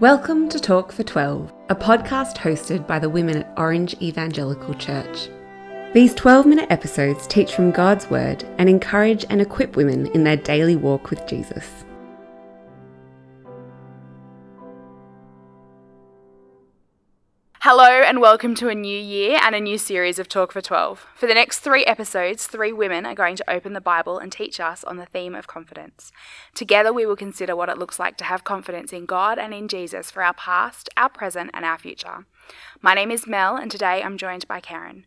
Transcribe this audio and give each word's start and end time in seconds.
Welcome 0.00 0.48
to 0.48 0.58
Talk 0.58 0.92
for 0.92 1.02
12, 1.02 1.52
a 1.68 1.74
podcast 1.74 2.38
hosted 2.38 2.86
by 2.86 2.98
the 2.98 3.10
women 3.10 3.36
at 3.36 3.52
Orange 3.58 3.94
Evangelical 4.00 4.72
Church. 4.72 5.28
These 5.92 6.14
12 6.14 6.46
minute 6.46 6.70
episodes 6.70 7.26
teach 7.26 7.52
from 7.52 7.70
God's 7.70 8.08
Word 8.08 8.42
and 8.56 8.66
encourage 8.66 9.26
and 9.28 9.42
equip 9.42 9.76
women 9.76 10.06
in 10.12 10.24
their 10.24 10.38
daily 10.38 10.74
walk 10.74 11.10
with 11.10 11.26
Jesus. 11.26 11.84
Hello 17.62 17.84
and 17.84 18.22
welcome 18.22 18.54
to 18.54 18.70
a 18.70 18.74
new 18.74 18.98
year 18.98 19.38
and 19.42 19.54
a 19.54 19.60
new 19.60 19.76
series 19.76 20.18
of 20.18 20.28
Talk 20.28 20.50
for 20.50 20.62
12. 20.62 21.06
For 21.14 21.26
the 21.26 21.34
next 21.34 21.58
three 21.58 21.84
episodes, 21.84 22.46
three 22.46 22.72
women 22.72 23.04
are 23.04 23.14
going 23.14 23.36
to 23.36 23.50
open 23.50 23.74
the 23.74 23.82
Bible 23.82 24.18
and 24.18 24.32
teach 24.32 24.58
us 24.58 24.82
on 24.82 24.96
the 24.96 25.04
theme 25.04 25.34
of 25.34 25.46
confidence. 25.46 26.10
Together, 26.54 26.90
we 26.90 27.04
will 27.04 27.16
consider 27.16 27.54
what 27.54 27.68
it 27.68 27.76
looks 27.76 27.98
like 27.98 28.16
to 28.16 28.24
have 28.24 28.44
confidence 28.44 28.94
in 28.94 29.04
God 29.04 29.38
and 29.38 29.52
in 29.52 29.68
Jesus 29.68 30.10
for 30.10 30.22
our 30.22 30.32
past, 30.32 30.88
our 30.96 31.10
present, 31.10 31.50
and 31.52 31.66
our 31.66 31.78
future. 31.78 32.24
My 32.80 32.94
name 32.94 33.10
is 33.10 33.26
Mel, 33.26 33.56
and 33.56 33.70
today 33.70 34.02
I'm 34.02 34.16
joined 34.16 34.48
by 34.48 34.62
Kerryn. 34.62 35.04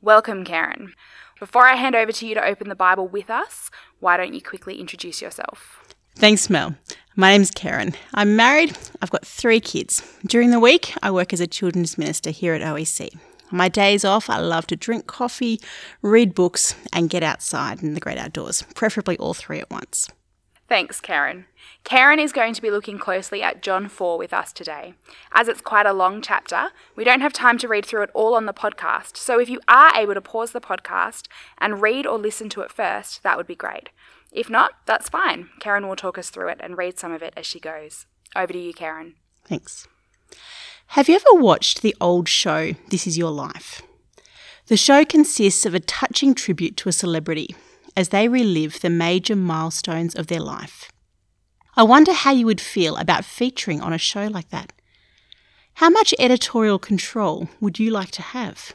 Welcome, 0.00 0.44
Kerryn. 0.44 0.92
Before 1.40 1.66
I 1.66 1.74
hand 1.74 1.96
over 1.96 2.12
to 2.12 2.24
you 2.24 2.36
to 2.36 2.46
open 2.46 2.68
the 2.68 2.76
Bible 2.76 3.08
with 3.08 3.30
us, 3.30 3.68
why 3.98 4.16
don't 4.16 4.32
you 4.32 4.40
quickly 4.40 4.78
introduce 4.78 5.20
yourself? 5.20 5.82
Thanks, 6.14 6.48
Mel. 6.48 6.76
My 7.18 7.30
name's 7.30 7.50
Kerryn. 7.50 7.94
I'm 8.12 8.36
married. 8.36 8.76
I've 9.00 9.10
got 9.10 9.26
three 9.26 9.58
kids. 9.58 10.02
During 10.26 10.50
the 10.50 10.60
week, 10.60 10.92
I 11.02 11.10
work 11.10 11.32
as 11.32 11.40
a 11.40 11.46
children's 11.46 11.96
minister 11.96 12.28
here 12.28 12.52
at 12.52 12.60
OEC. 12.60 13.14
On 13.50 13.56
my 13.56 13.70
days 13.70 14.04
off, 14.04 14.28
I 14.28 14.38
love 14.38 14.66
to 14.66 14.76
drink 14.76 15.06
coffee, 15.06 15.58
read 16.02 16.34
books, 16.34 16.74
and 16.92 17.08
get 17.08 17.22
outside 17.22 17.82
in 17.82 17.94
the 17.94 18.00
great 18.00 18.18
outdoors, 18.18 18.64
preferably 18.74 19.16
all 19.16 19.32
three 19.32 19.60
at 19.60 19.70
once. 19.70 20.10
Thanks, 20.68 21.00
Kerryn. 21.00 21.44
Kerryn 21.84 22.18
is 22.18 22.32
going 22.32 22.52
to 22.54 22.62
be 22.62 22.72
looking 22.72 22.98
closely 22.98 23.40
at 23.40 23.62
John 23.62 23.88
4 23.88 24.18
with 24.18 24.32
us 24.32 24.52
today. 24.52 24.94
As 25.30 25.46
it's 25.46 25.60
quite 25.60 25.86
a 25.86 25.92
long 25.92 26.20
chapter, 26.20 26.70
we 26.96 27.04
don't 27.04 27.20
have 27.20 27.32
time 27.32 27.56
to 27.58 27.68
read 27.68 27.86
through 27.86 28.02
it 28.02 28.10
all 28.14 28.34
on 28.34 28.46
the 28.46 28.52
podcast, 28.52 29.16
so 29.16 29.38
if 29.38 29.48
you 29.48 29.60
are 29.68 29.94
able 29.94 30.14
to 30.14 30.20
pause 30.20 30.50
the 30.50 30.60
podcast 30.60 31.28
and 31.58 31.82
read 31.82 32.04
or 32.04 32.18
listen 32.18 32.48
to 32.48 32.62
it 32.62 32.72
first, 32.72 33.22
that 33.22 33.36
would 33.36 33.46
be 33.46 33.54
great. 33.54 33.90
If 34.32 34.50
not, 34.50 34.72
that's 34.86 35.08
fine. 35.08 35.50
Kerryn 35.60 35.86
will 35.86 35.94
talk 35.94 36.18
us 36.18 36.30
through 36.30 36.48
it 36.48 36.58
and 36.60 36.76
read 36.76 36.98
some 36.98 37.12
of 37.12 37.22
it 37.22 37.32
as 37.36 37.46
she 37.46 37.60
goes. 37.60 38.06
Over 38.34 38.52
to 38.52 38.58
you, 38.58 38.74
Kerryn. 38.74 39.14
Thanks. 39.44 39.86
Have 40.88 41.08
you 41.08 41.14
ever 41.14 41.40
watched 41.40 41.82
the 41.82 41.94
old 42.00 42.28
show, 42.28 42.72
This 42.90 43.06
Is 43.06 43.16
Your 43.16 43.30
Life? 43.30 43.82
The 44.66 44.76
show 44.76 45.04
consists 45.04 45.64
of 45.64 45.74
a 45.74 45.80
touching 45.80 46.34
tribute 46.34 46.76
to 46.78 46.88
a 46.88 46.92
celebrity 46.92 47.54
as 47.96 48.10
they 48.10 48.28
relive 48.28 48.80
the 48.80 48.90
major 48.90 49.34
milestones 49.34 50.14
of 50.14 50.26
their 50.26 50.40
life. 50.40 50.90
I 51.76 51.82
wonder 51.82 52.12
how 52.12 52.32
you 52.32 52.46
would 52.46 52.60
feel 52.60 52.96
about 52.96 53.24
featuring 53.24 53.80
on 53.80 53.92
a 53.92 53.98
show 53.98 54.26
like 54.26 54.50
that. 54.50 54.72
How 55.74 55.90
much 55.90 56.14
editorial 56.18 56.78
control 56.78 57.48
would 57.60 57.78
you 57.78 57.90
like 57.90 58.10
to 58.12 58.22
have? 58.22 58.74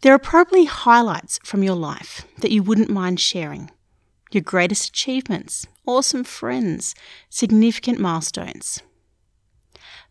There 0.00 0.14
are 0.14 0.18
probably 0.18 0.64
highlights 0.64 1.38
from 1.44 1.62
your 1.62 1.74
life 1.74 2.24
that 2.38 2.52
you 2.52 2.62
wouldn't 2.62 2.90
mind 2.90 3.20
sharing 3.20 3.70
your 4.30 4.42
greatest 4.42 4.88
achievements, 4.90 5.66
awesome 5.86 6.24
friends, 6.24 6.94
significant 7.30 7.98
milestones. 7.98 8.82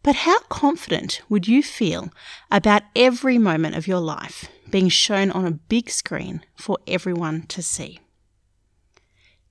But 0.07 0.23
how 0.23 0.39
confident 0.47 1.21
would 1.27 1.49
you 1.49 1.61
feel 1.61 2.13
about 2.49 2.83
every 2.95 3.37
moment 3.37 3.75
of 3.75 3.87
your 3.87 3.99
life 3.99 4.47
being 4.69 4.87
shown 4.87 5.29
on 5.31 5.45
a 5.45 5.51
big 5.51 5.89
screen 5.89 6.45
for 6.55 6.77
everyone 6.87 7.41
to 7.47 7.61
see? 7.61 7.99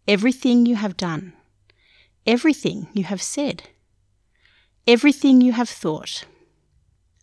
Everything 0.08 0.64
you 0.64 0.76
have 0.76 0.96
done, 0.96 1.34
everything 2.26 2.88
you 2.94 3.04
have 3.04 3.20
said, 3.20 3.64
everything 4.86 5.42
you 5.42 5.52
have 5.52 5.68
thought, 5.68 6.24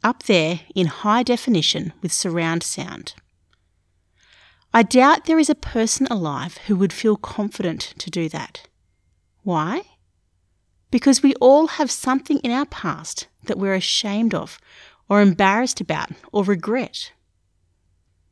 up 0.04 0.22
there 0.22 0.60
in 0.76 0.86
high 0.86 1.24
definition 1.24 1.92
with 2.04 2.14
surround 2.14 2.62
sound. 2.62 3.16
I 4.76 4.84
doubt 4.84 5.26
there 5.26 5.40
is 5.40 5.50
a 5.50 5.56
person 5.56 6.06
alive 6.12 6.60
who 6.68 6.76
would 6.76 6.94
feel 6.94 7.18
confident 7.18 7.96
to 7.98 8.12
do 8.12 8.30
that. 8.30 8.68
Why? 9.42 9.82
Because 10.94 11.24
we 11.24 11.34
all 11.42 11.66
have 11.66 11.90
something 11.90 12.38
in 12.42 12.52
our 12.52 12.68
past 12.68 13.26
that 13.46 13.58
we're 13.58 13.74
ashamed 13.74 14.36
of, 14.36 14.60
or 15.10 15.22
embarrassed 15.22 15.82
about, 15.82 16.12
or 16.32 16.44
regret. 16.44 17.14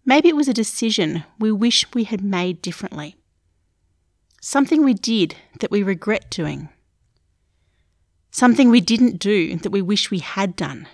Maybe 0.05 0.29
it 0.29 0.35
was 0.35 0.47
a 0.47 0.53
decision 0.53 1.23
we 1.39 1.51
wish 1.51 1.91
we 1.95 2.03
had 2.03 2.23
made 2.23 2.61
differently. 2.61 3.15
Something 4.41 4.85
we 4.85 4.93
did 4.93 5.37
that 5.59 5.71
we 5.71 5.81
regret 5.81 6.29
doing. 6.29 6.69
Something 8.29 8.69
we 8.69 8.79
didn't 8.79 9.17
do 9.17 9.57
that 9.57 9.71
we 9.71 9.81
wish 9.81 10.11
we 10.11 10.19
had 10.19 10.55
done. 10.55 10.87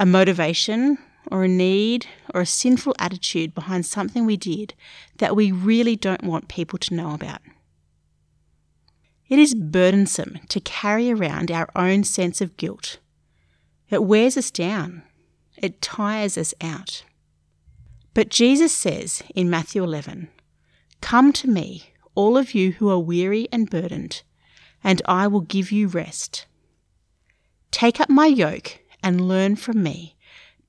A 0.00 0.04
motivation 0.04 0.98
or 1.30 1.44
a 1.44 1.48
need 1.48 2.06
or 2.34 2.40
a 2.40 2.46
sinful 2.46 2.96
attitude 2.98 3.54
behind 3.54 3.86
something 3.86 4.26
we 4.26 4.36
did 4.36 4.74
that 5.18 5.36
we 5.36 5.52
really 5.52 5.94
don't 5.94 6.24
want 6.24 6.48
people 6.48 6.80
to 6.80 6.94
know 6.94 7.14
about. 7.14 7.40
It 9.30 9.38
is 9.38 9.54
burdensome 9.54 10.40
to 10.48 10.58
carry 10.58 11.08
around 11.08 11.52
our 11.52 11.70
own 11.76 12.02
sense 12.02 12.40
of 12.40 12.56
guilt. 12.56 12.98
It 13.88 14.02
wears 14.02 14.36
us 14.36 14.50
down, 14.50 15.04
it 15.56 15.80
tires 15.80 16.36
us 16.36 16.52
out. 16.60 17.04
But 18.12 18.28
Jesus 18.28 18.76
says 18.76 19.22
in 19.36 19.48
Matthew 19.48 19.84
11, 19.84 20.28
Come 21.00 21.32
to 21.34 21.48
me, 21.48 21.90
all 22.16 22.36
of 22.36 22.54
you 22.54 22.72
who 22.72 22.90
are 22.90 22.98
weary 22.98 23.48
and 23.52 23.70
burdened, 23.70 24.24
and 24.82 25.00
I 25.04 25.28
will 25.28 25.42
give 25.42 25.70
you 25.70 25.86
rest. 25.86 26.46
Take 27.70 28.00
up 28.00 28.10
my 28.10 28.26
yoke 28.26 28.80
and 29.00 29.28
learn 29.28 29.54
from 29.54 29.80
me 29.80 30.16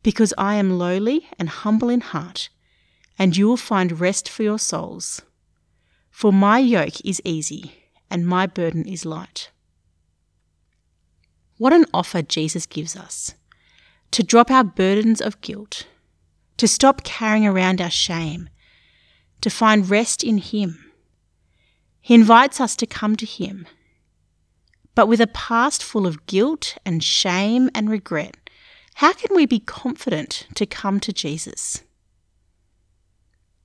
because 0.04 0.36
I 0.38 0.56
am 0.56 0.78
lowly 0.78 1.28
and 1.40 1.50
humble 1.50 1.90
in 1.90 2.02
heart, 2.02 2.50
and 3.18 3.36
you 3.36 3.48
will 3.48 3.58
find 3.58 4.00
rest 4.00 4.30
for 4.30 4.44
your 4.44 4.60
souls. 4.60 5.24
For 6.12 6.32
my 6.32 6.60
yoke 6.60 7.04
is 7.04 7.22
easy, 7.26 7.81
and 8.12 8.28
my 8.28 8.46
burden 8.46 8.86
is 8.86 9.06
light. 9.06 9.50
What 11.58 11.74
an 11.74 11.86
offer 11.94 12.22
Jesus 12.22 12.66
gives 12.66 12.96
us 12.96 13.34
to 14.12 14.24
drop 14.24 14.52
our 14.52 14.64
burdens 14.64 15.22
of 15.22 15.40
guilt, 15.42 15.88
to 16.58 16.68
stop 16.68 17.04
carrying 17.04 17.48
around 17.48 17.80
our 17.80 17.90
shame, 17.90 18.50
to 19.40 19.50
find 19.50 19.90
rest 19.90 20.24
in 20.24 20.38
Him. 20.38 20.92
He 22.02 22.14
invites 22.14 22.60
us 22.60 22.76
to 22.76 22.86
come 22.86 23.16
to 23.16 23.26
Him. 23.26 23.68
But 24.94 25.08
with 25.08 25.22
a 25.22 25.28
past 25.28 25.82
full 25.84 26.06
of 26.06 26.26
guilt 26.26 26.78
and 26.86 27.04
shame 27.04 27.70
and 27.74 27.90
regret, 27.90 28.36
how 28.96 29.14
can 29.14 29.36
we 29.36 29.46
be 29.46 29.60
confident 29.60 30.48
to 30.56 30.66
come 30.66 31.00
to 31.00 31.14
Jesus? 31.14 31.82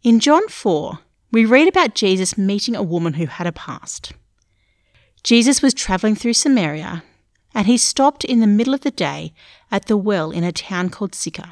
In 0.03 0.21
John 0.21 0.47
4, 0.49 1.01
we 1.33 1.45
read 1.45 1.67
about 1.67 1.95
Jesus 1.95 2.39
meeting 2.39 2.77
a 2.77 2.83
woman 2.83 3.15
who 3.15 3.27
had 3.27 3.47
a 3.47 3.53
past. 3.53 4.13
Jesus 5.27 5.61
was 5.61 5.75
travelling 5.75 6.15
through 6.15 6.35
Samaria 6.35 7.03
and 7.53 7.67
he 7.67 7.77
stopped 7.77 8.25
in 8.25 8.39
the 8.39 8.47
middle 8.47 8.73
of 8.73 8.83
the 8.83 8.93
day 8.93 9.33
at 9.73 9.87
the 9.87 9.97
well 9.97 10.31
in 10.31 10.45
a 10.45 10.53
town 10.53 10.89
called 10.89 11.17
Sychar. 11.17 11.51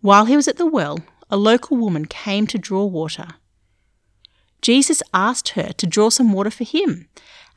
While 0.00 0.26
he 0.26 0.36
was 0.36 0.46
at 0.46 0.56
the 0.56 0.64
well, 0.64 1.00
a 1.28 1.36
local 1.36 1.76
woman 1.76 2.04
came 2.04 2.46
to 2.46 2.56
draw 2.56 2.84
water. 2.84 3.26
Jesus 4.62 5.02
asked 5.12 5.48
her 5.58 5.72
to 5.72 5.86
draw 5.88 6.10
some 6.10 6.32
water 6.32 6.48
for 6.48 6.62
him, 6.62 7.08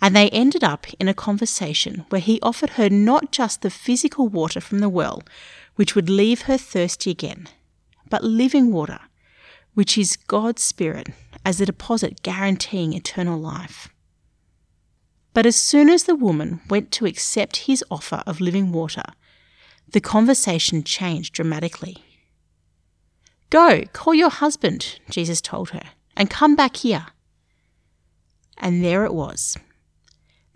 and 0.02 0.16
they 0.16 0.32
ended 0.32 0.64
up 0.64 0.88
in 1.00 1.08
a 1.08 1.14
conversation 1.14 2.08
where 2.10 2.20
he 2.20 2.42
offered 2.42 2.72
her 2.72 2.90
not 2.90 3.32
just 3.32 3.62
the 3.62 3.70
physical 3.70 4.28
water 4.28 4.60
from 4.60 4.80
the 4.80 4.90
well, 4.90 5.22
which 5.76 5.94
would 5.94 6.10
leave 6.10 6.44
her 6.44 6.58
thirsty 6.58 7.12
again, 7.12 7.48
but 8.10 8.24
living 8.24 8.72
water, 8.72 9.02
which 9.76 9.96
is 9.96 10.18
God's 10.18 10.64
Spirit 10.64 11.10
as 11.46 11.62
a 11.62 11.68
deposit 11.68 12.24
guaranteeing 12.24 12.94
eternal 12.94 13.40
life. 13.40 13.90
But 15.38 15.46
as 15.46 15.56
soon 15.56 15.88
as 15.88 16.06
the 16.06 16.16
woman 16.16 16.62
went 16.68 16.92
to 16.94 17.06
accept 17.06 17.68
his 17.68 17.84
offer 17.92 18.24
of 18.26 18.42
living 18.42 18.72
water, 18.72 19.04
the 19.88 20.02
conversation 20.02 20.84
changed 20.84 21.36
dramatically. 21.36 21.98
Go, 23.52 23.84
call 23.94 24.16
your 24.16 24.32
husband, 24.32 25.00
Jesus 25.12 25.40
told 25.40 25.70
her, 25.70 25.92
and 26.16 26.32
come 26.32 26.56
back 26.56 26.78
here. 26.78 27.06
And 28.58 28.84
there 28.84 29.06
it 29.06 29.14
was 29.14 29.56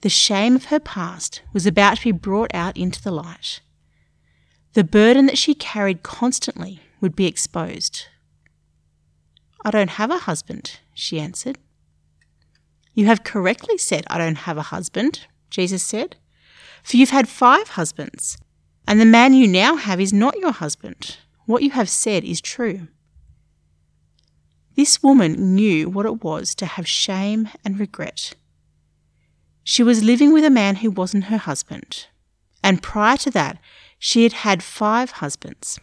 the 0.01 0.09
shame 0.09 0.55
of 0.55 0.65
her 0.65 0.79
past 0.79 1.43
was 1.53 1.67
about 1.67 1.97
to 1.97 2.05
be 2.05 2.11
brought 2.11 2.49
out 2.51 2.75
into 2.75 3.03
the 3.03 3.11
light. 3.11 3.61
The 4.73 4.83
burden 4.83 5.27
that 5.27 5.37
she 5.37 5.53
carried 5.53 6.01
constantly 6.01 6.79
would 6.99 7.15
be 7.15 7.27
exposed. 7.27 8.07
I 9.63 9.69
don't 9.69 9.91
have 9.91 10.09
a 10.09 10.25
husband, 10.25 10.79
she 10.95 11.19
answered. 11.19 11.59
You 12.93 13.05
have 13.05 13.23
correctly 13.23 13.77
said, 13.77 14.05
I 14.07 14.17
don't 14.17 14.39
have 14.39 14.57
a 14.57 14.63
husband, 14.63 15.27
Jesus 15.49 15.83
said, 15.83 16.17
for 16.83 16.97
you've 16.97 17.11
had 17.11 17.29
five 17.29 17.69
husbands, 17.69 18.37
and 18.87 18.99
the 18.99 19.05
man 19.05 19.33
you 19.33 19.47
now 19.47 19.75
have 19.75 20.01
is 20.01 20.11
not 20.11 20.37
your 20.39 20.51
husband. 20.51 21.17
What 21.45 21.63
you 21.63 21.71
have 21.71 21.89
said 21.89 22.23
is 22.23 22.41
true. 22.41 22.87
This 24.75 25.03
woman 25.03 25.55
knew 25.55 25.89
what 25.89 26.05
it 26.05 26.23
was 26.23 26.55
to 26.55 26.65
have 26.65 26.87
shame 26.87 27.49
and 27.63 27.79
regret. 27.79 28.33
She 29.63 29.83
was 29.83 30.03
living 30.03 30.33
with 30.33 30.43
a 30.43 30.49
man 30.49 30.77
who 30.77 30.89
wasn't 30.89 31.25
her 31.25 31.37
husband, 31.37 32.07
and 32.63 32.81
prior 32.81 33.17
to 33.17 33.31
that, 33.31 33.59
she 33.99 34.23
had 34.23 34.33
had 34.33 34.63
five 34.63 35.11
husbands. 35.11 35.79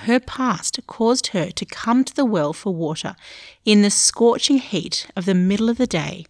Her 0.00 0.18
past 0.18 0.80
caused 0.86 1.28
her 1.28 1.50
to 1.50 1.64
come 1.64 2.04
to 2.04 2.14
the 2.14 2.24
well 2.24 2.52
for 2.52 2.74
water 2.74 3.14
in 3.64 3.82
the 3.82 3.90
scorching 3.90 4.58
heat 4.58 5.06
of 5.14 5.26
the 5.26 5.34
middle 5.34 5.68
of 5.68 5.78
the 5.78 5.86
day 5.86 6.26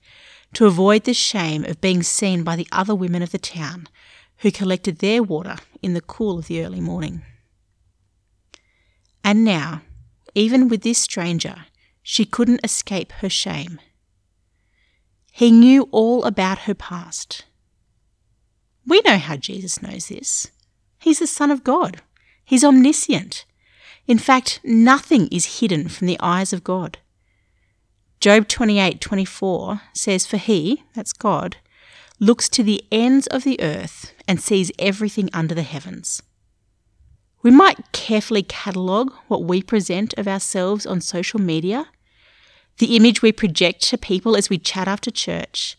to 0.55 0.67
avoid 0.67 1.05
the 1.05 1.15
shame 1.15 1.65
of 1.65 1.81
being 1.81 2.03
seen 2.03 2.45
by 2.45 2.57
the 2.57 2.69
other 2.71 2.95
women 2.95 3.23
of 3.23 3.31
the 3.31 3.39
town 3.39 3.89
who 4.39 4.51
collected 4.51 4.99
their 4.99 5.23
water 5.23 5.57
in 5.81 5.95
the 5.95 6.01
cool 6.01 6.39
of 6.39 6.49
the 6.49 6.63
early 6.65 6.81
morning. 6.81 7.23
And 9.25 9.45
now, 9.45 9.83
even 10.35 10.69
with 10.69 10.83
this 10.83 10.99
stranger, 10.99 11.67
she 12.03 12.25
couldn't 12.25 12.65
escape 12.65 13.13
her 13.13 13.31
shame. 13.31 13.81
He 15.31 15.51
knew 15.51 15.89
all 15.93 16.25
about 16.25 16.61
her 16.61 16.75
past. 16.75 17.45
We 18.87 19.01
know 19.07 19.19
how 19.19 19.37
Jesus 19.37 19.81
knows 19.81 20.09
this. 20.09 20.51
He's 20.99 21.21
the 21.21 21.27
Son 21.27 21.51
of 21.51 21.65
God. 21.65 22.03
He's 22.45 22.65
omniscient. 22.65 23.45
In 24.13 24.19
fact, 24.19 24.61
nothing 24.63 25.27
is 25.29 25.61
hidden 25.61 25.89
from 25.89 26.07
the 26.07 26.19
eyes 26.21 26.53
of 26.53 26.63
God. 26.63 26.99
Job 28.21 28.47
28:24 28.47 29.81
says 29.95 30.27
for 30.27 30.37
he, 30.37 30.83
that's 30.93 31.15
God, 31.15 31.57
looks 32.21 32.47
to 32.51 32.63
the 32.63 32.85
ends 32.93 33.27
of 33.29 33.43
the 33.43 33.59
earth 33.63 34.13
and 34.29 34.39
sees 34.39 34.71
everything 34.79 35.31
under 35.33 35.55
the 35.55 35.63
heavens. 35.63 36.23
We 37.41 37.51
might 37.51 37.91
carefully 37.93 38.43
catalogue 38.43 39.15
what 39.29 39.45
we 39.45 39.63
present 39.63 40.13
of 40.19 40.29
ourselves 40.29 40.85
on 40.85 41.01
social 41.01 41.41
media, 41.41 41.87
the 42.77 42.95
image 42.97 43.23
we 43.23 43.33
project 43.33 43.81
to 43.85 43.97
people 43.97 44.37
as 44.37 44.51
we 44.51 44.59
chat 44.59 44.89
after 44.89 45.11
church, 45.11 45.79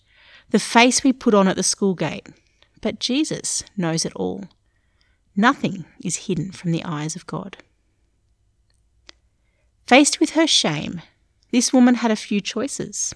the 0.50 0.58
face 0.58 1.04
we 1.04 1.14
put 1.14 1.36
on 1.36 1.48
at 1.48 1.56
the 1.56 1.62
school 1.62 1.94
gate. 1.94 2.30
But 2.82 3.00
Jesus 3.00 3.64
knows 3.78 4.06
it 4.06 4.14
all. 4.16 4.46
Nothing 5.36 5.86
is 6.04 6.26
hidden 6.26 6.52
from 6.52 6.72
the 6.72 6.84
eyes 6.84 7.16
of 7.16 7.28
God. 7.28 7.58
Faced 9.88 10.20
with 10.20 10.32
her 10.32 10.48
shame, 10.48 11.02
this 11.52 11.74
woman 11.74 11.96
had 11.96 12.12
a 12.12 12.16
few 12.16 12.42
choices 12.42 13.14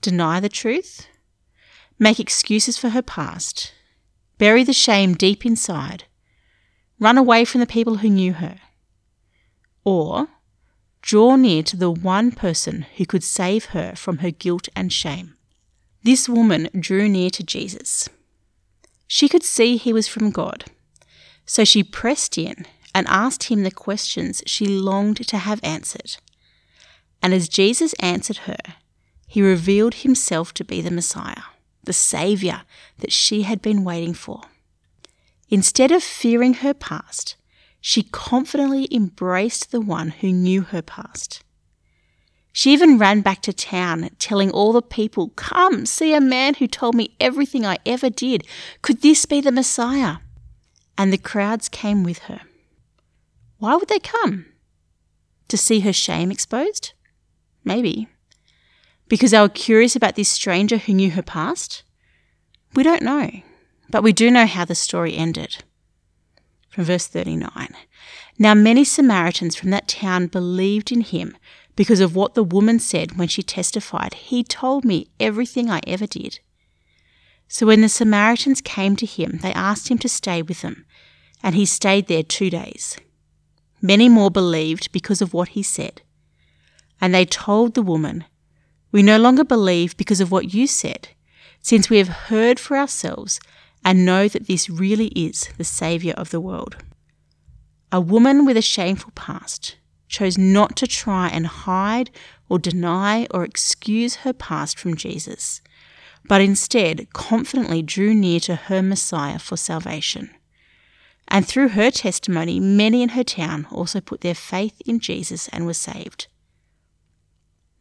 deny 0.00 0.40
the 0.40 0.48
truth, 0.48 1.06
make 1.98 2.18
excuses 2.18 2.76
for 2.76 2.90
her 2.90 3.02
past, 3.02 3.72
bury 4.36 4.64
the 4.64 4.72
shame 4.72 5.14
deep 5.14 5.46
inside, 5.46 6.04
run 6.98 7.16
away 7.16 7.44
from 7.44 7.60
the 7.60 7.66
people 7.66 7.98
who 7.98 8.10
knew 8.10 8.32
her, 8.32 8.58
or 9.84 10.28
draw 11.00 11.36
near 11.36 11.62
to 11.62 11.76
the 11.76 11.90
one 11.90 12.32
person 12.32 12.84
who 12.96 13.06
could 13.06 13.22
save 13.22 13.66
her 13.66 13.94
from 13.94 14.18
her 14.18 14.30
guilt 14.30 14.68
and 14.74 14.92
shame. 14.92 15.36
This 16.02 16.28
woman 16.28 16.68
drew 16.78 17.08
near 17.08 17.30
to 17.30 17.44
Jesus. 17.44 18.08
She 19.06 19.28
could 19.28 19.44
see 19.44 19.76
he 19.76 19.92
was 19.92 20.08
from 20.08 20.32
God, 20.32 20.64
so 21.46 21.64
she 21.64 21.84
pressed 21.84 22.36
in 22.36 22.66
and 22.94 23.06
asked 23.08 23.44
him 23.44 23.62
the 23.62 23.70
questions 23.70 24.42
she 24.46 24.66
longed 24.66 25.26
to 25.28 25.38
have 25.38 25.60
answered. 25.62 26.16
And 27.22 27.32
as 27.32 27.48
Jesus 27.48 27.94
answered 28.00 28.38
her, 28.38 28.58
he 29.26 29.40
revealed 29.40 29.94
himself 29.94 30.52
to 30.54 30.64
be 30.64 30.82
the 30.82 30.90
Messiah, 30.90 31.44
the 31.84 31.92
Saviour 31.92 32.62
that 32.98 33.12
she 33.12 33.42
had 33.42 33.62
been 33.62 33.84
waiting 33.84 34.14
for. 34.14 34.42
Instead 35.48 35.90
of 35.92 36.02
fearing 36.02 36.54
her 36.54 36.74
past, 36.74 37.36
she 37.80 38.02
confidently 38.02 38.88
embraced 38.90 39.70
the 39.70 39.80
one 39.80 40.10
who 40.10 40.32
knew 40.32 40.62
her 40.62 40.82
past. 40.82 41.42
She 42.52 42.72
even 42.72 42.98
ran 42.98 43.22
back 43.22 43.40
to 43.42 43.52
town, 43.52 44.10
telling 44.18 44.50
all 44.50 44.72
the 44.72 44.82
people, 44.82 45.30
Come, 45.30 45.86
see 45.86 46.12
a 46.12 46.20
man 46.20 46.54
who 46.54 46.66
told 46.66 46.94
me 46.94 47.16
everything 47.18 47.64
I 47.64 47.78
ever 47.86 48.10
did. 48.10 48.46
Could 48.82 49.00
this 49.00 49.24
be 49.24 49.40
the 49.40 49.50
Messiah? 49.50 50.18
And 50.98 51.12
the 51.12 51.18
crowds 51.18 51.68
came 51.70 52.04
with 52.04 52.18
her. 52.20 52.42
Why 53.62 53.76
would 53.76 53.86
they 53.86 54.00
come? 54.00 54.46
To 55.46 55.56
see 55.56 55.78
her 55.80 55.92
shame 55.92 56.32
exposed? 56.32 56.94
Maybe. 57.62 58.08
Because 59.06 59.30
they 59.30 59.38
were 59.38 59.48
curious 59.48 59.94
about 59.94 60.16
this 60.16 60.28
stranger 60.28 60.78
who 60.78 60.92
knew 60.92 61.12
her 61.12 61.22
past? 61.22 61.84
We 62.74 62.82
don't 62.82 63.02
know, 63.04 63.30
but 63.88 64.02
we 64.02 64.12
do 64.12 64.32
know 64.32 64.46
how 64.46 64.64
the 64.64 64.74
story 64.74 65.16
ended. 65.16 65.62
From 66.70 66.82
verse 66.82 67.06
39 67.06 67.68
Now 68.36 68.52
many 68.52 68.82
Samaritans 68.82 69.54
from 69.54 69.70
that 69.70 69.86
town 69.86 70.26
believed 70.26 70.90
in 70.90 71.02
him 71.02 71.36
because 71.76 72.00
of 72.00 72.16
what 72.16 72.34
the 72.34 72.42
woman 72.42 72.80
said 72.80 73.16
when 73.16 73.28
she 73.28 73.44
testified, 73.44 74.14
He 74.14 74.42
told 74.42 74.84
me 74.84 75.06
everything 75.20 75.70
I 75.70 75.82
ever 75.86 76.08
did. 76.08 76.40
So 77.46 77.66
when 77.66 77.80
the 77.80 77.88
Samaritans 77.88 78.60
came 78.60 78.96
to 78.96 79.06
him, 79.06 79.38
they 79.40 79.52
asked 79.52 79.86
him 79.86 79.98
to 79.98 80.08
stay 80.08 80.42
with 80.42 80.62
them, 80.62 80.84
and 81.44 81.54
he 81.54 81.64
stayed 81.64 82.08
there 82.08 82.24
two 82.24 82.50
days. 82.50 82.96
Many 83.82 84.08
more 84.08 84.30
believed 84.30 84.92
because 84.92 85.20
of 85.20 85.34
what 85.34 85.48
he 85.48 85.62
said. 85.62 86.02
And 87.00 87.12
they 87.12 87.24
told 87.24 87.74
the 87.74 87.82
woman, 87.82 88.24
We 88.92 89.02
no 89.02 89.18
longer 89.18 89.42
believe 89.42 89.96
because 89.96 90.20
of 90.20 90.30
what 90.30 90.54
you 90.54 90.68
said, 90.68 91.08
since 91.60 91.90
we 91.90 91.98
have 91.98 92.30
heard 92.30 92.60
for 92.60 92.76
ourselves 92.76 93.40
and 93.84 94.06
know 94.06 94.28
that 94.28 94.46
this 94.46 94.70
really 94.70 95.08
is 95.08 95.48
the 95.58 95.64
Saviour 95.64 96.14
of 96.14 96.30
the 96.30 96.40
world. 96.40 96.76
A 97.90 98.00
woman 98.00 98.46
with 98.46 98.56
a 98.56 98.62
shameful 98.62 99.10
past 99.16 99.76
chose 100.08 100.38
not 100.38 100.76
to 100.76 100.86
try 100.86 101.28
and 101.28 101.46
hide 101.46 102.10
or 102.48 102.60
deny 102.60 103.26
or 103.32 103.44
excuse 103.44 104.16
her 104.16 104.32
past 104.32 104.78
from 104.78 104.94
Jesus, 104.94 105.60
but 106.28 106.40
instead 106.40 107.12
confidently 107.12 107.82
drew 107.82 108.14
near 108.14 108.38
to 108.40 108.54
her 108.54 108.80
Messiah 108.80 109.40
for 109.40 109.56
salvation. 109.56 110.30
And 111.32 111.44
through 111.44 111.70
her 111.70 111.90
testimony, 111.90 112.60
many 112.60 113.02
in 113.02 113.10
her 113.10 113.24
town 113.24 113.66
also 113.72 114.00
put 114.00 114.20
their 114.20 114.34
faith 114.34 114.80
in 114.86 115.00
Jesus 115.00 115.48
and 115.48 115.66
were 115.66 115.74
saved 115.74 116.28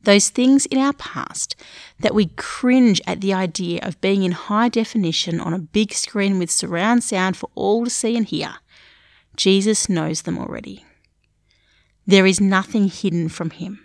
those 0.03 0.29
things 0.29 0.65
in 0.67 0.77
our 0.77 0.93
past 0.93 1.55
that 1.99 2.15
we 2.15 2.27
cringe 2.35 3.01
at 3.05 3.21
the 3.21 3.33
idea 3.33 3.79
of 3.83 4.01
being 4.01 4.23
in 4.23 4.31
high 4.31 4.69
definition 4.69 5.39
on 5.39 5.53
a 5.53 5.59
big 5.59 5.93
screen 5.93 6.39
with 6.39 6.49
surround 6.49 7.03
sound 7.03 7.37
for 7.37 7.49
all 7.55 7.83
to 7.83 7.89
see 7.89 8.17
and 8.17 8.27
hear, 8.27 8.55
Jesus 9.35 9.89
knows 9.89 10.23
them 10.23 10.37
already. 10.37 10.85
There 12.05 12.25
is 12.25 12.41
nothing 12.41 12.87
hidden 12.87 13.29
from 13.29 13.51
him. 13.51 13.79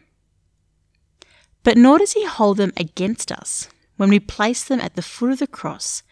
But 1.62 1.76
nor 1.76 1.98
does 1.98 2.12
he 2.12 2.24
hold 2.24 2.56
them 2.56 2.72
against 2.76 3.30
us 3.30 3.68
when 3.96 4.08
we 4.08 4.20
place 4.20 4.64
them 4.64 4.80
at 4.80 4.94
the 4.94 5.02
foot 5.02 5.32
of 5.32 5.38
the 5.38 5.46
cross 5.46 6.02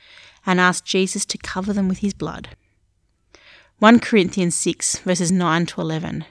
and 0.44 0.61
ask 0.61 0.84
Jesus 0.84 1.25
to 1.26 1.38
cover 1.38 1.73
them 1.73 1.88
with 1.88 1.99
his 1.99 2.12
blood. 2.12 2.50
1 3.84 4.00
Corinthians 4.00 4.54
6, 4.54 5.00
verses 5.00 5.30
9 5.30 5.66
to 5.66 5.78
11 5.82 6.24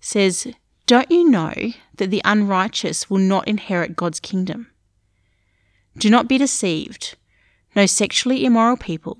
says, 0.00 0.52
don't 0.86 1.08
you 1.08 1.30
know 1.30 1.54
that 1.94 2.10
the 2.10 2.20
unrighteous 2.24 3.08
will 3.08 3.18
not 3.18 3.46
inherit 3.46 3.94
God's 3.94 4.18
kingdom? 4.18 4.66
Do 5.96 6.10
not 6.10 6.26
be 6.26 6.38
deceived. 6.38 7.14
No 7.76 7.86
sexually 7.86 8.44
immoral 8.44 8.76
people, 8.76 9.16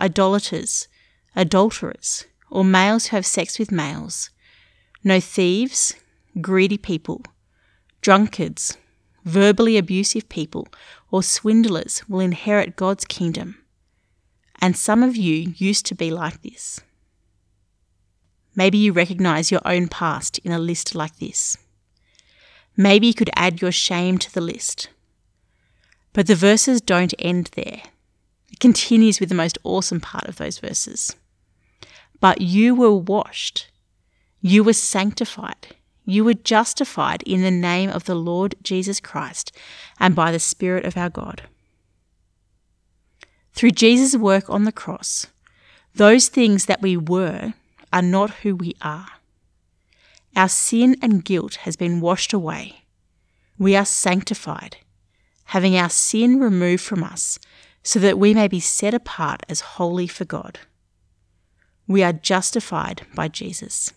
idolaters, 0.00 0.88
adulterers, 1.36 2.24
or 2.50 2.64
males 2.64 3.08
who 3.08 3.16
have 3.16 3.26
sex 3.26 3.58
with 3.58 3.70
males, 3.70 4.30
no 5.04 5.20
thieves, 5.20 5.96
greedy 6.40 6.78
people, 6.78 7.20
drunkards, 8.00 8.78
verbally 9.26 9.76
abusive 9.76 10.30
people, 10.30 10.66
or 11.10 11.22
swindlers 11.22 12.08
will 12.08 12.20
inherit 12.20 12.74
God's 12.74 13.04
kingdom. 13.04 13.58
And 14.62 14.74
some 14.74 15.02
of 15.02 15.14
you 15.14 15.52
used 15.58 15.84
to 15.84 15.94
be 15.94 16.10
like 16.10 16.40
this. 16.40 16.80
Maybe 18.58 18.76
you 18.76 18.92
recognize 18.92 19.52
your 19.52 19.60
own 19.64 19.86
past 19.86 20.38
in 20.38 20.50
a 20.50 20.58
list 20.58 20.96
like 20.96 21.20
this. 21.20 21.56
Maybe 22.76 23.06
you 23.06 23.14
could 23.14 23.30
add 23.36 23.62
your 23.62 23.70
shame 23.70 24.18
to 24.18 24.34
the 24.34 24.40
list. 24.40 24.88
But 26.12 26.26
the 26.26 26.34
verses 26.34 26.80
don't 26.80 27.14
end 27.20 27.50
there. 27.54 27.82
It 28.50 28.58
continues 28.58 29.20
with 29.20 29.28
the 29.28 29.36
most 29.36 29.58
awesome 29.62 30.00
part 30.00 30.26
of 30.26 30.38
those 30.38 30.58
verses. 30.58 31.14
But 32.18 32.40
you 32.40 32.74
were 32.74 32.96
washed, 32.96 33.68
you 34.40 34.64
were 34.64 34.72
sanctified, 34.72 35.76
you 36.04 36.24
were 36.24 36.34
justified 36.34 37.22
in 37.22 37.42
the 37.42 37.52
name 37.52 37.90
of 37.90 38.06
the 38.06 38.16
Lord 38.16 38.56
Jesus 38.64 38.98
Christ 38.98 39.52
and 40.00 40.16
by 40.16 40.32
the 40.32 40.40
Spirit 40.40 40.84
of 40.84 40.96
our 40.96 41.10
God. 41.10 41.42
Through 43.52 43.70
Jesus' 43.70 44.16
work 44.16 44.50
on 44.50 44.64
the 44.64 44.72
cross, 44.72 45.28
those 45.94 46.26
things 46.26 46.66
that 46.66 46.82
we 46.82 46.96
were 46.96 47.54
are 47.92 48.02
not 48.02 48.30
who 48.42 48.54
we 48.56 48.74
are. 48.82 49.06
Our 50.36 50.48
sin 50.48 50.96
and 51.02 51.24
guilt 51.24 51.56
has 51.56 51.76
been 51.76 52.00
washed 52.00 52.32
away. 52.32 52.82
We 53.58 53.74
are 53.74 53.84
sanctified, 53.84 54.76
having 55.46 55.76
our 55.76 55.88
sin 55.90 56.38
removed 56.38 56.82
from 56.82 57.02
us, 57.02 57.38
so 57.82 57.98
that 58.00 58.18
we 58.18 58.34
may 58.34 58.48
be 58.48 58.60
set 58.60 58.94
apart 58.94 59.42
as 59.48 59.60
holy 59.60 60.06
for 60.06 60.24
God. 60.24 60.58
We 61.86 62.02
are 62.02 62.12
justified 62.12 63.06
by 63.14 63.28
Jesus. 63.28 63.92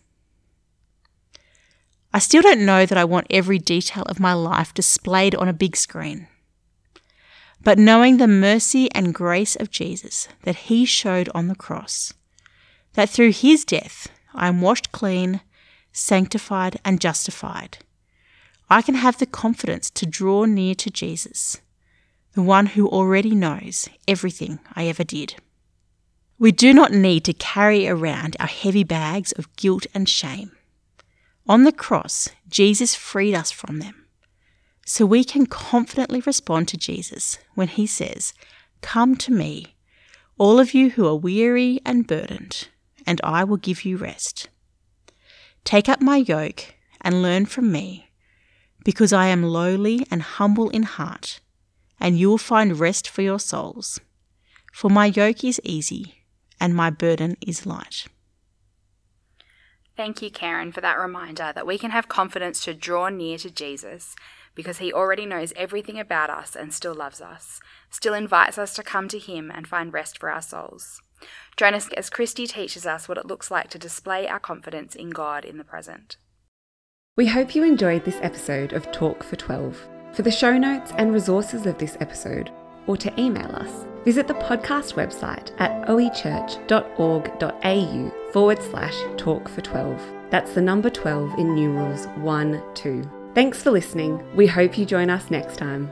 I 2.14 2.20
still 2.20 2.42
don't 2.42 2.66
know 2.66 2.86
that 2.86 2.98
I 2.98 3.06
want 3.06 3.28
every 3.30 3.60
detail 3.60 4.04
of 4.04 4.20
my 4.20 4.34
life 4.34 4.74
displayed 4.74 5.36
on 5.36 5.48
a 5.48 5.54
big 5.54 5.76
screen. 5.76 6.28
but 7.64 7.78
knowing 7.78 8.18
the 8.18 8.28
mercy 8.28 8.92
and 8.92 9.14
grace 9.14 9.56
of 9.56 9.70
Jesus 9.70 10.28
that 10.44 10.56
he 10.56 10.86
showed 10.86 11.30
on 11.36 11.48
the 11.48 11.56
cross, 11.56 12.14
that 12.94 13.10
through 13.10 13.32
his 13.32 13.66
death 13.66 14.08
I 14.34 14.48
am 14.48 14.62
washed 14.62 14.92
clean, 14.92 15.42
sanctified, 15.92 16.80
and 16.86 17.02
justified, 17.02 17.80
I 18.70 18.82
can 18.82 18.96
have 18.96 19.18
the 19.18 19.26
confidence 19.26 19.90
to 19.92 20.06
draw 20.06 20.46
near 20.46 20.76
to 20.76 20.90
Jesus, 20.90 21.60
the 22.34 22.42
one 22.42 22.68
who 22.68 22.88
already 22.88 23.36
knows 23.36 23.90
everything 24.08 24.60
I 24.74 24.88
ever 24.88 25.04
did. 25.04 25.36
We 26.40 26.52
do 26.52 26.74
not 26.74 26.92
need 26.92 27.26
to 27.26 27.34
carry 27.34 27.88
around 27.88 28.36
our 28.40 28.48
heavy 28.48 28.84
bags 28.84 29.32
of 29.34 29.54
guilt 29.58 29.86
and 29.94 30.08
shame. 30.08 30.52
On 31.48 31.66
the 31.66 31.72
cross, 31.72 32.30
Jesus 32.48 32.96
freed 32.96 33.36
us 33.36 33.52
from 33.52 33.80
them. 33.80 34.06
So 34.86 35.06
we 35.06 35.24
can 35.24 35.46
confidently 35.46 36.22
respond 36.22 36.68
to 36.70 36.78
Jesus 36.78 37.38
when 37.56 37.68
he 37.68 37.86
says, 37.86 38.34
Come 38.82 39.16
to 39.18 39.32
me, 39.32 39.76
all 40.38 40.60
of 40.60 40.74
you 40.74 40.92
who 40.92 41.06
are 41.08 41.16
weary 41.16 41.80
and 41.86 42.08
burdened, 42.08 42.70
and 43.06 43.20
I 43.24 43.44
will 43.44 43.58
give 43.58 43.86
you 43.86 43.98
rest. 43.98 44.50
Take 45.64 45.90
up 45.90 46.02
my 46.02 46.18
yoke 46.18 46.76
and 47.02 47.22
learn 47.22 47.46
from 47.46 47.72
me, 47.72 48.12
because 48.84 49.14
I 49.14 49.28
am 49.28 49.44
lowly 49.44 50.06
and 50.10 50.22
humble 50.22 50.70
in 50.70 50.84
heart, 50.84 51.40
and 52.00 52.18
you 52.18 52.30
will 52.30 52.38
find 52.38 52.80
rest 52.80 53.10
for 53.10 53.22
your 53.22 53.40
souls. 53.40 54.00
For 54.72 54.90
my 54.90 55.08
yoke 55.08 55.44
is 55.44 55.62
easy 55.64 56.26
and 56.60 56.76
my 56.76 56.90
burden 56.90 57.36
is 57.46 57.66
light. 57.66 58.06
Thank 59.98 60.22
you, 60.22 60.32
Kerryn, 60.32 60.74
for 60.74 60.82
that 60.82 60.98
reminder 60.98 61.52
that 61.54 61.68
we 61.68 61.78
can 61.78 61.92
have 61.92 62.08
confidence 62.08 62.64
to 62.64 62.74
draw 62.74 63.10
near 63.10 63.38
to 63.40 63.52
Jesus 63.52 64.16
because 64.56 64.78
he 64.78 64.92
already 64.92 65.26
knows 65.26 65.54
everything 65.56 66.00
about 66.00 66.30
us 66.30 66.56
and 66.56 66.74
still 66.74 66.96
loves 66.96 67.22
us, 67.22 67.60
still 67.90 68.14
invites 68.14 68.58
us 68.58 68.74
to 68.76 68.84
come 68.84 69.08
to 69.10 69.20
him 69.20 69.52
and 69.54 69.68
find 69.68 69.94
rest 69.94 70.18
for 70.18 70.30
our 70.30 70.42
souls. 70.42 71.02
Join 71.58 71.74
us 71.74 71.90
as 71.98 72.10
Christy 72.10 72.48
teaches 72.48 72.86
us 72.86 73.08
what 73.08 73.18
it 73.18 73.26
looks 73.26 73.52
like 73.52 73.70
to 73.70 73.80
display 73.80 74.28
our 74.28 74.40
confidence 74.40 74.96
in 74.96 75.10
God 75.10 75.46
in 75.46 75.58
the 75.58 75.64
present. 75.64 76.18
We 77.18 77.28
hope 77.28 77.56
you 77.56 77.64
enjoyed 77.64 78.06
this 78.06 78.20
episode 78.22 78.74
of 78.74 78.92
Talk 78.92 79.24
for 79.24 79.36
12. 79.36 79.88
For 80.14 80.22
the 80.22 80.32
show 80.32 80.58
notes 80.58 80.92
and 80.98 81.14
resources 81.14 81.66
of 81.66 81.78
this 81.78 81.98
episode, 82.00 82.52
or 82.88 82.98
to 82.98 83.20
email 83.20 83.54
us, 83.56 83.86
visit 84.04 84.28
the 84.28 84.34
podcast 84.34 84.96
website 84.96 85.52
at 85.60 85.88
oechurch.org.au 85.88 88.32
forward 88.32 88.64
slash 88.64 88.96
talk 89.18 89.50
for 89.50 89.62
12. 89.62 90.02
That's 90.30 90.54
the 90.54 90.62
number 90.62 90.90
12 90.90 91.38
in 91.38 91.54
numerals 91.54 92.08
1 92.18 92.64
2. 92.74 93.04
Thanks 93.36 93.62
for 93.62 93.72
listening. 93.72 94.24
We 94.36 94.48
hope 94.48 94.78
you 94.78 94.86
join 94.86 95.10
us 95.10 95.32
next 95.32 95.58
time. 95.58 95.92